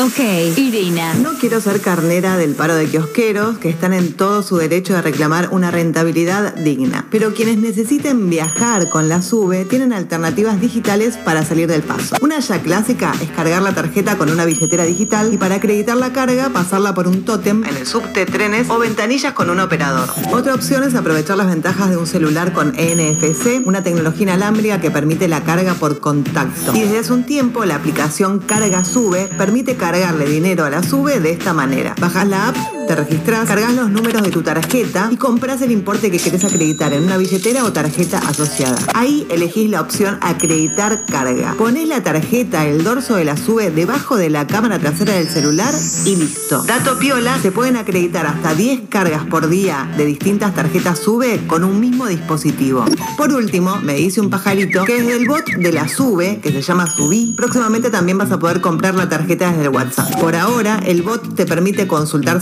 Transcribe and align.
Ok, 0.00 0.20
Irina. 0.56 1.12
No 1.14 1.32
quiero 1.40 1.60
ser 1.60 1.80
carnera 1.80 2.36
del 2.36 2.54
paro 2.54 2.76
de 2.76 2.86
kiosqueros 2.86 3.58
que 3.58 3.68
están 3.68 3.92
en 3.92 4.12
todo 4.12 4.44
su 4.44 4.56
derecho 4.56 4.94
de 4.94 5.02
reclamar 5.02 5.48
una 5.50 5.72
rentabilidad 5.72 6.54
digna. 6.54 7.08
Pero 7.10 7.34
quienes 7.34 7.58
necesiten 7.58 8.30
viajar 8.30 8.90
con 8.90 9.08
la 9.08 9.22
SUBE 9.22 9.64
tienen 9.64 9.92
alternativas 9.92 10.60
digitales 10.60 11.16
para 11.16 11.44
salir 11.44 11.66
del 11.66 11.82
paso. 11.82 12.14
Una 12.20 12.38
ya 12.38 12.62
clásica 12.62 13.12
es 13.20 13.30
cargar 13.30 13.60
la 13.60 13.74
tarjeta 13.74 14.16
con 14.16 14.30
una 14.30 14.44
billetera 14.44 14.84
digital 14.84 15.34
y 15.34 15.36
para 15.36 15.56
acreditar 15.56 15.96
la 15.96 16.12
carga 16.12 16.50
pasarla 16.50 16.94
por 16.94 17.08
un 17.08 17.24
tótem 17.24 17.64
en 17.64 17.76
el 17.76 17.84
subte, 17.84 18.24
trenes 18.24 18.70
o 18.70 18.78
ventanillas 18.78 19.32
con 19.32 19.50
un 19.50 19.58
operador. 19.58 20.08
Otra 20.30 20.54
opción 20.54 20.84
es 20.84 20.94
aprovechar 20.94 21.36
las 21.36 21.48
ventajas 21.48 21.90
de 21.90 21.96
un 21.96 22.06
celular 22.06 22.52
con 22.52 22.68
NFC, 22.68 23.66
una 23.66 23.82
tecnología 23.82 24.22
inalámbrica 24.22 24.80
que 24.80 24.92
permite 24.92 25.26
la 25.26 25.42
carga 25.42 25.74
por 25.74 25.98
contacto. 25.98 26.72
Y 26.72 26.82
desde 26.82 27.00
hace 27.00 27.12
un 27.12 27.26
tiempo 27.26 27.64
la 27.64 27.74
aplicación 27.74 28.38
Carga 28.38 28.84
Sube 28.84 29.28
permite 29.36 29.74
cargar 29.74 29.87
cargarle 29.92 30.26
dinero 30.26 30.66
a 30.66 30.70
la 30.70 30.82
SUBE 30.82 31.18
de 31.18 31.30
esta 31.30 31.54
manera. 31.54 31.94
Bajas 31.98 32.28
la 32.28 32.48
app, 32.48 32.56
te 32.88 32.96
registras, 32.96 33.46
cargas 33.46 33.74
los 33.74 33.90
números 33.90 34.22
de 34.22 34.30
tu 34.30 34.42
tarjeta 34.42 35.08
y 35.10 35.18
compras 35.18 35.60
el 35.60 35.70
importe 35.72 36.10
que 36.10 36.18
querés 36.18 36.42
acreditar 36.44 36.90
en 36.94 37.02
una 37.02 37.18
billetera 37.18 37.64
o 37.64 37.72
tarjeta 37.72 38.18
asociada. 38.18 38.78
Ahí 38.94 39.26
elegís 39.30 39.68
la 39.68 39.82
opción 39.82 40.18
acreditar 40.22 41.04
carga. 41.04 41.54
Ponés 41.58 41.86
la 41.86 42.02
tarjeta, 42.02 42.66
el 42.66 42.82
dorso 42.84 43.16
de 43.16 43.26
la 43.26 43.36
SUBE 43.36 43.70
debajo 43.70 44.16
de 44.16 44.30
la 44.30 44.46
cámara 44.46 44.78
trasera 44.78 45.12
del 45.12 45.28
celular 45.28 45.74
y 46.06 46.16
listo. 46.16 46.64
Dato 46.64 46.98
piola, 46.98 47.38
se 47.42 47.52
pueden 47.52 47.76
acreditar 47.76 48.26
hasta 48.26 48.54
10 48.54 48.88
cargas 48.88 49.24
por 49.24 49.50
día 49.50 49.86
de 49.98 50.06
distintas 50.06 50.54
tarjetas 50.54 50.98
SUBE 50.98 51.46
con 51.46 51.64
un 51.64 51.78
mismo 51.80 52.06
dispositivo. 52.06 52.86
Por 53.18 53.32
último, 53.34 53.76
me 53.82 53.96
dice 53.96 54.22
un 54.22 54.30
pajarito 54.30 54.86
que 54.86 55.02
desde 55.02 55.12
el 55.12 55.28
bot 55.28 55.44
de 55.44 55.72
la 55.72 55.88
SUBE, 55.88 56.40
que 56.40 56.52
se 56.52 56.62
llama 56.62 56.86
Subí, 56.86 57.34
próximamente 57.36 57.90
también 57.90 58.16
vas 58.16 58.32
a 58.32 58.38
poder 58.38 58.62
comprar 58.62 58.94
la 58.94 59.10
tarjeta 59.10 59.50
desde 59.50 59.64
el 59.64 59.68
WhatsApp. 59.68 60.18
Por 60.18 60.34
ahora, 60.34 60.80
el 60.86 61.02
bot 61.02 61.34
te 61.34 61.44
permite 61.44 61.86
consultar 61.86 62.40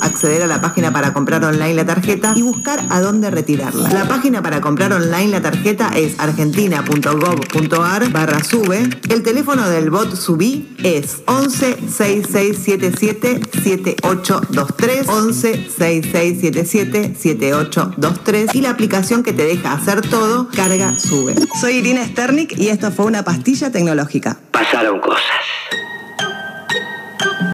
acceder 0.00 0.42
a 0.42 0.46
la 0.46 0.60
página 0.60 0.92
para 0.92 1.12
comprar 1.12 1.44
online 1.44 1.74
la 1.74 1.84
tarjeta 1.84 2.32
y 2.34 2.42
buscar 2.42 2.84
a 2.90 3.00
dónde 3.00 3.30
retirarla. 3.30 3.88
La 3.90 4.08
página 4.08 4.42
para 4.42 4.60
comprar 4.60 4.92
online 4.92 5.28
la 5.28 5.42
tarjeta 5.42 5.90
es 5.94 6.18
argentina.gov.ar 6.18 8.10
barra 8.10 8.42
sube. 8.42 8.88
El 9.08 9.22
teléfono 9.22 9.68
del 9.68 9.90
bot 9.90 10.14
Subí 10.16 10.74
es 10.82 11.22
11 11.26 11.76
6677 11.88 13.40
7823 13.62 15.08
11 15.08 15.70
6677 15.70 17.14
7823 17.14 18.54
y 18.54 18.60
la 18.60 18.70
aplicación 18.70 19.22
que 19.22 19.32
te 19.32 19.44
deja 19.44 19.72
hacer 19.72 20.00
todo, 20.02 20.48
carga 20.48 20.98
sube. 20.98 21.34
Soy 21.60 21.74
Irina 21.74 22.04
Sternik 22.06 22.58
y 22.58 22.68
esto 22.68 22.90
fue 22.90 23.06
una 23.06 23.24
pastilla 23.24 23.70
tecnológica. 23.70 24.38
Pasaron 24.50 25.00
cosas. 25.00 25.22